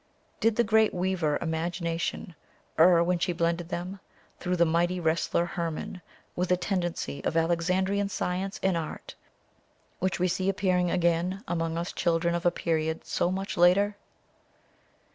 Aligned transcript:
Did 0.39 0.55
the 0.55 0.63
great 0.63 0.95
weaver 0.95 1.37
Imagination 1.43 2.33
err 2.79 3.03
when 3.03 3.19
she 3.19 3.33
blended 3.33 3.69
them, 3.69 3.99
through 4.39 4.55
the 4.55 4.65
mighty 4.65 4.99
wrestler 4.99 5.45
Hermon, 5.45 6.01
with 6.35 6.51
a 6.51 6.57
tendency 6.57 7.23
of 7.23 7.37
Alexandrian 7.37 8.09
science 8.09 8.59
and 8.63 8.75
art, 8.75 9.13
which 9.99 10.19
we 10.19 10.27
see 10.27 10.49
appearing 10.49 10.89
again 10.89 11.43
among 11.47 11.77
us 11.77 11.91
children 11.93 12.33
of 12.33 12.47
a 12.47 12.49
period 12.51 13.05
so 13.05 13.29
much 13.29 13.57
later? 13.57 13.95